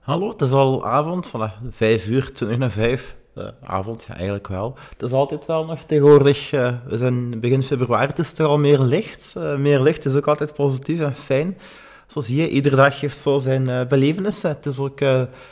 [0.00, 3.16] Hallo, het is al avond, voilà, 5 uur, 20 naar 5.
[3.34, 4.76] Uh, avond, ja, eigenlijk wel.
[4.90, 8.58] Het is altijd wel nog tegenwoordig, uh, we zijn begin februari, het is toch al
[8.58, 9.34] meer licht.
[9.36, 11.58] Uh, meer licht is ook altijd positief en fijn.
[12.06, 14.50] Zo zie je, iedere dag heeft zo zijn uh, belevenissen.
[14.50, 15.00] Het is ook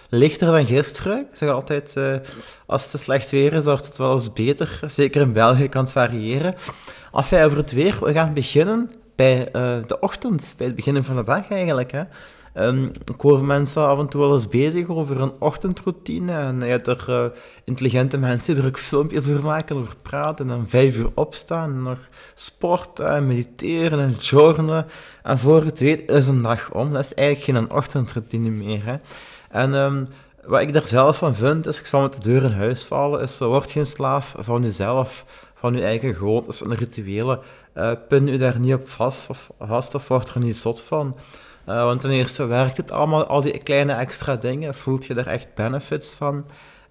[0.08, 1.18] lichter dan gisteren.
[1.18, 1.94] Ik zeg altijd,
[2.66, 4.80] als het slecht weer is, wordt het wel eens beter.
[4.86, 6.54] Zeker in België kan het variëren.
[7.12, 9.48] Enfin, over het weer, we gaan beginnen bij
[9.86, 11.92] de ochtend, bij het beginnen van de dag eigenlijk.
[11.92, 12.02] Hè.
[12.54, 16.32] Um, ik hoor mensen af en toe wel eens bezig over een ochtendroutine.
[16.32, 17.24] En je hebt er uh,
[17.64, 20.50] intelligente mensen die er ook filmpjes over maken, over praten.
[20.50, 21.98] En vijf uur opstaan, en nog
[22.34, 24.86] sporten, en mediteren en journalen.
[25.22, 26.92] En voor het weet is een dag om.
[26.92, 28.84] Dat is eigenlijk geen ochtendroutine meer.
[28.84, 28.96] Hè.
[29.50, 30.08] En um,
[30.44, 33.20] wat ik daar zelf van vind, is, ik zal met de deur in huis vallen,
[33.20, 37.40] is, word geen slaaf van jezelf, van je eigen gewoontes en rituelen.
[37.76, 41.16] Uh, pin u daar niet op vast of, vast of word er niet zot van.
[41.68, 45.26] Uh, want ten eerste werkt het allemaal, al die kleine extra dingen, voelt je er
[45.26, 46.44] echt benefits van.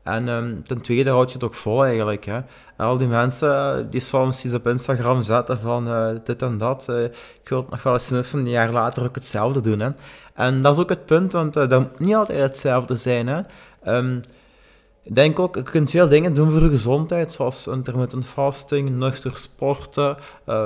[0.04, 2.26] En um, ten tweede houd je het ook vol eigenlijk.
[2.26, 2.40] Hè.
[2.78, 7.04] al die mensen die soms iets op Instagram zetten van uh, dit en dat, uh,
[7.04, 9.80] ik wil het nog wel eens een jaar later ook hetzelfde doen.
[9.80, 9.90] Hè.
[10.34, 13.28] En dat is ook het punt, want dat moet niet altijd hetzelfde zijn.
[13.28, 13.40] Hè.
[15.04, 19.36] Ik denk ook, je kunt veel dingen doen voor je gezondheid, zoals intermittent fasting, nuchter
[19.36, 20.18] sporten,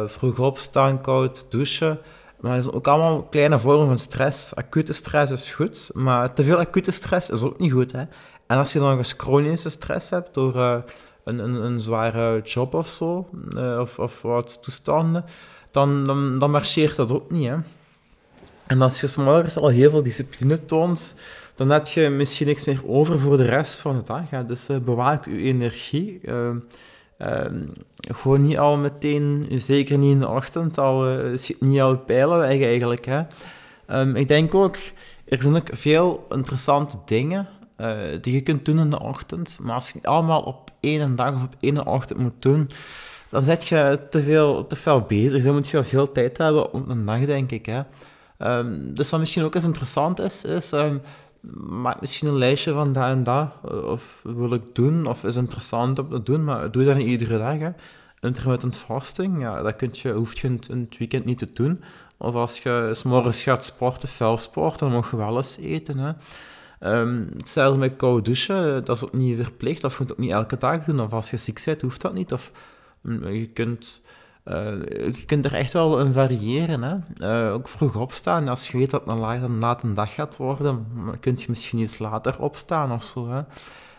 [0.06, 2.00] vroeg opstaan, koud douchen.
[2.42, 4.56] Maar is ook allemaal kleine vormen van stress.
[4.56, 7.92] Acute stress is goed, maar te veel acute stress is ook niet goed.
[7.92, 8.04] Hè?
[8.48, 10.78] En als je dan nog eens chronische stress hebt door uh,
[11.24, 15.26] een, een, een, zware job of zo, uh, of, wat toestanden,
[15.72, 17.48] dan, dan, dan marcheert dat ook niet.
[17.48, 17.56] Hè?
[18.68, 21.16] En als je morgens al heel veel discipline toont,
[21.56, 24.46] dan heb je misschien niks meer over voor de rest van de dag.
[24.46, 26.22] Dus uh, bewaak je energie.
[27.22, 32.40] Ehm, gewoon niet al meteen, zeker niet in de ochtend, al uh, niet al pijlen
[32.40, 33.06] weg eigenlijk.
[33.06, 33.22] Hè.
[33.88, 34.76] Um, ik denk ook,
[35.26, 37.48] er zijn ook veel interessante dingen
[37.78, 37.92] uh,
[38.22, 41.36] die je kunt doen in de ochtend, maar als je het allemaal op één dag
[41.36, 42.70] of op één ochtend moet doen,
[43.30, 45.44] dan zet je te veel, te veel bezig.
[45.44, 47.66] Dan moet je veel tijd hebben om een dag, denk ik.
[47.66, 47.82] Hè.
[48.58, 50.72] Um, dus wat misschien ook eens interessant is, is
[51.70, 55.36] maak misschien een lijstje van dat en dat, eh, of wil ik doen, of is
[55.36, 57.60] interessant om te doen, maar doe dat niet iedere dag.
[57.60, 57.70] Hè.
[58.20, 61.84] Intermittent fasting, ja, dat kunt je, hoef je in het weekend niet te doen.
[62.18, 65.98] Of als je s morgens gaat sporten, fel sporten, dan mag je wel eens eten.
[65.98, 66.12] Hè.
[66.84, 70.24] Um, hetzelfde met koud douchen, dat is ook niet verplicht, of je moet het ook
[70.24, 71.00] niet elke dag doen.
[71.00, 72.34] Of als je ziek bent, hoeft dat niet.
[72.34, 72.52] Of
[73.02, 74.02] mm, je kunt
[74.46, 74.56] uh,
[75.16, 76.84] je kunt er echt wel in variëren.
[76.84, 76.98] Hè?
[77.48, 78.48] Uh, ook vroeg opstaan.
[78.48, 80.88] Als je weet dat het een een een dag gaat worden,
[81.20, 83.30] kun je misschien iets later opstaan of zo.
[83.30, 83.42] Hè?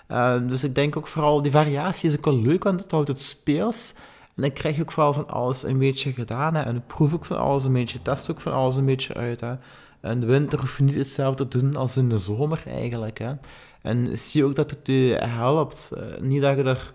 [0.09, 3.09] Uh, dus ik denk ook vooral, die variatie is ook wel leuk, want het houdt
[3.09, 3.95] het speels.
[4.35, 6.55] En dan krijg je ook vooral van alles een beetje gedaan.
[6.55, 6.63] Hè?
[6.63, 9.41] En proef ook van alles een beetje, test ook van alles een beetje uit.
[9.41, 9.55] Hè?
[10.03, 13.19] In de winter hoef je niet hetzelfde te doen als in de zomer eigenlijk.
[13.19, 13.33] Hè?
[13.83, 15.93] En zie ook dat het je helpt.
[16.21, 16.93] niet dat je er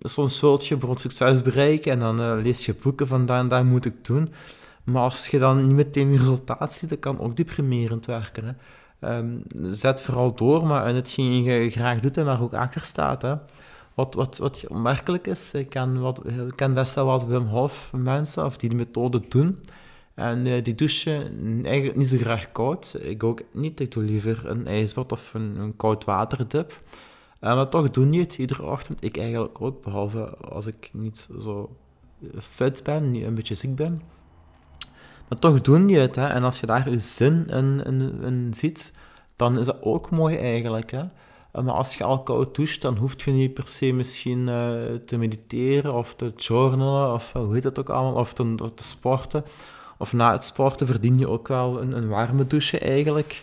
[0.00, 3.48] soms wil je bijvoorbeeld succes bereiken en dan uh, lees je boeken van dat en
[3.48, 4.32] dat moet ik doen.
[4.84, 8.44] Maar als je dan niet meteen resultaat ziet, dat kan ook deprimerend werken.
[8.44, 9.18] Hè.
[9.18, 13.22] Um, zet vooral door, maar in hetgeen je graag doet en waar ook achter staat.
[13.22, 13.34] Hè.
[13.94, 17.90] Wat, wat, wat opmerkelijk is, ik ken, wat, ik ken best wel wat Wim Hof
[17.92, 19.58] mensen, of die de methode doen.
[20.14, 21.22] En uh, die douchen
[21.64, 22.96] eigenlijk niet zo graag koud.
[23.00, 23.80] Ik ook niet.
[23.80, 26.78] Ik doe liever een ijsbad of een, een koud waterdip.
[27.42, 29.04] Uh, maar toch doen je het iedere ochtend.
[29.04, 31.76] Ik eigenlijk ook, behalve als ik niet zo
[32.38, 34.02] fit ben, niet een beetje ziek ben.
[35.28, 36.26] Maar toch doen je het, hè.
[36.26, 38.94] En als je daar je zin in, ziet,
[39.36, 41.04] dan is dat ook mooi eigenlijk, hè.
[41.52, 44.94] Eh, maar als je al koud doucht, dan hoef je niet per se misschien uh,
[45.04, 49.44] te mediteren of te journalen of hoe heet het ook allemaal, of te, te, sporten.
[49.98, 53.42] Of na het sporten verdien je ook wel een, een warme douche eigenlijk.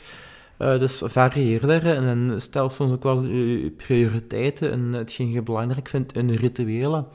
[0.60, 5.88] Uh, dus varieer erin en stel soms ook wel je prioriteiten en hetgeen je belangrijk
[5.88, 7.08] vindt in rituelen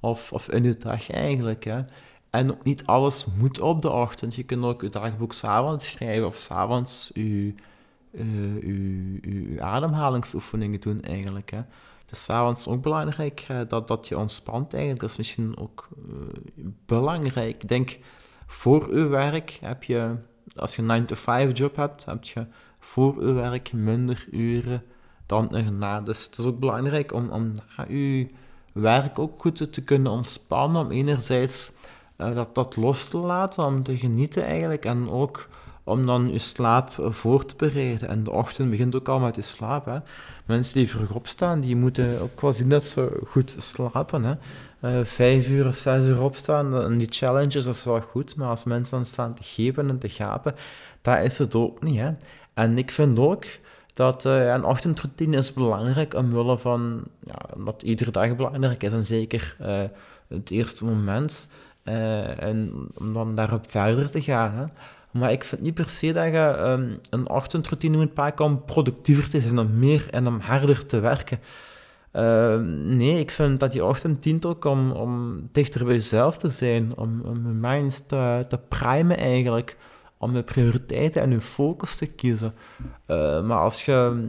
[0.00, 1.64] of, of in je dag eigenlijk.
[1.64, 1.80] Hè.
[2.30, 4.34] En niet alles moet op de ochtend.
[4.34, 7.54] Je kunt ook je dagboek s'avonds schrijven of s'avonds je,
[8.10, 11.50] uh, je, ademhalingsoefeningen doen eigenlijk.
[11.50, 11.60] Hè.
[12.06, 15.00] Dus s'avonds ook belangrijk dat, dat je ontspant eigenlijk.
[15.00, 17.62] Dat is misschien ook uh, belangrijk.
[17.62, 17.98] Ik denk,
[18.46, 20.16] voor je werk heb je,
[20.56, 22.46] als je een 9-to-5 job hebt, heb je
[22.88, 24.82] voor uw werk minder uren
[25.26, 26.00] dan erna.
[26.00, 28.26] Dus het is ook belangrijk om, om na uw
[28.72, 30.84] werk ook goed te kunnen ontspannen.
[30.84, 31.72] Om enerzijds
[32.18, 34.84] uh, dat, dat los te laten, om te genieten eigenlijk.
[34.84, 35.48] En ook
[35.84, 38.08] om dan je slaap voor te bereiden.
[38.08, 39.84] En de ochtend begint ook al met je slaap.
[39.84, 39.98] Hè.
[40.46, 44.24] Mensen die vroeg opstaan, die moeten ook quasi net zo goed slapen.
[44.24, 44.34] Hè.
[44.82, 48.36] Uh, vijf uur of zes uur opstaan, en die challenges, dat is wel goed.
[48.36, 50.54] Maar als mensen dan staan te geven en te gapen,
[51.00, 52.02] dat is het ook niet.
[52.58, 53.44] En ik vind ook
[53.92, 59.04] dat uh, een ochtendroutine is belangrijk omwille van, ja, omdat iedere dag belangrijk is en
[59.04, 59.82] zeker uh,
[60.28, 61.48] het eerste moment.
[61.84, 64.52] Uh, en om dan daarop verder te gaan.
[64.54, 64.64] Hè.
[65.10, 69.30] Maar ik vind niet per se dat je um, een ochtendroutine moet pakken om productiever
[69.30, 71.38] te zijn, om meer en om harder te werken.
[72.12, 76.50] Uh, nee, ik vind dat die ochtend dient ook om, om dichter bij jezelf te
[76.50, 79.76] zijn, om, om je mind te, te primen eigenlijk,
[80.18, 82.54] om je prioriteiten en je focus te kiezen.
[83.06, 84.28] Uh, maar als je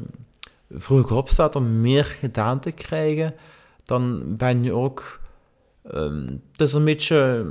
[0.71, 3.35] vroeg opstaat om meer gedaan te krijgen,
[3.83, 5.19] dan ben je ook
[5.93, 7.45] Um, het is een beetje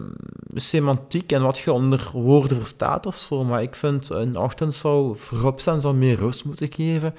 [0.55, 5.17] semantiek en wat je onder woorden verstaat of zo, maar ik vind een ochtend zou
[5.17, 7.15] voorop staan, zou meer rust moeten geven,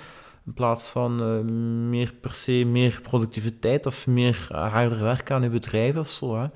[0.46, 1.42] in plaats van uh,
[1.90, 6.38] meer per se meer productiviteit of meer uh, harder werken aan je bedrijf of zo.
[6.38, 6.48] Hè.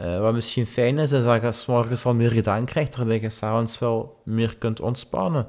[0.00, 3.20] Uh, wat misschien fijn is, is dat je s morgens al meer gedaan krijgt, waarbij
[3.20, 5.46] je s'avonds wel meer kunt ontspannen.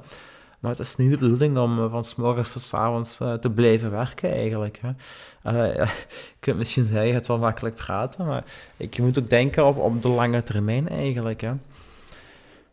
[0.62, 3.50] Maar het is niet de bedoeling om eh, van morgens tot s avonds uh, te
[3.50, 4.80] blijven werken eigenlijk.
[4.82, 4.88] Hè.
[5.52, 5.84] Uh, ja,
[6.30, 8.44] je kunt misschien zeggen, het wel makkelijk praten, maar
[8.76, 11.40] je moet ook denken op, op de lange termijn eigenlijk.
[11.40, 11.52] Hè.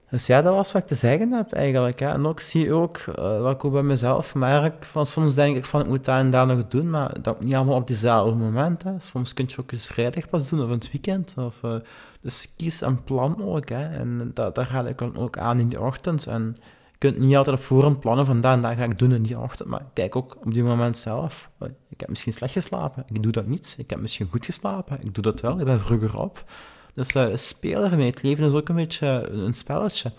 [0.10, 2.00] Dus ja, dat was wat ik te zeggen heb eigenlijk.
[2.00, 2.08] Hè.
[2.08, 5.56] En ook zie je ook, uh, wat ik ook bij mezelf merk, van soms denk
[5.56, 8.36] ik van ik moet daar en daar nog doen, maar dat niet allemaal op diezelfde
[8.36, 8.84] moment.
[8.84, 9.00] Hè.
[9.00, 11.36] Soms kun je ook eens vrijdag pas doen of het weekend.
[11.38, 11.76] Of, uh,
[12.22, 13.70] dus kies een plan ook.
[13.70, 13.98] Hè.
[13.98, 16.28] En dat, daar ga ik dan ook aan in de ochtend.
[16.28, 16.56] En
[17.00, 19.40] kunt niet altijd op voorhand plannen van dat en dat ga ik doen in die
[19.40, 21.50] ochtend, maar kijk ook op die moment zelf.
[21.90, 23.76] Ik heb misschien slecht geslapen, ik doe dat niet.
[23.78, 26.44] Ik heb misschien goed geslapen, ik doe dat wel, ik ben vroeger op.
[26.94, 28.10] Dus uh, speel ermee.
[28.10, 30.12] Het leven is ook een beetje een spelletje.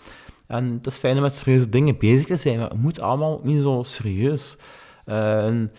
[0.47, 3.39] En het is fijn om met serieuze dingen bezig te zijn, maar het moet allemaal
[3.43, 4.57] niet zo serieus.
[5.05, 5.71] Uh, en,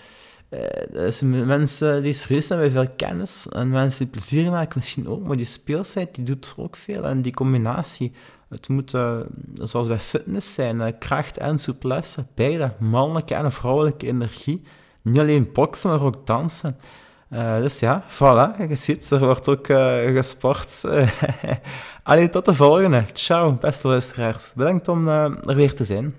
[1.47, 3.49] mensen die serieus zijn, hebben veel kennis.
[3.49, 7.05] En mensen die plezier maken misschien ook, maar die speelsheid die doet ook veel.
[7.05, 8.12] En die combinatie,
[8.49, 8.91] het moet,
[9.55, 14.62] zoals bij fitness zijn, kracht en souplesse, beide, mannelijke en vrouwelijke energie.
[15.03, 16.77] Niet alleen boksen, maar ook dansen.
[17.32, 19.67] Uh, dus ja, voilà, je ziet, er wordt ook
[20.14, 20.82] gesport.
[22.02, 23.05] Allee, tot de volgende.
[23.12, 24.52] Ciao, beste luisteraars.
[24.55, 26.14] Bedankt om er weer te zijn.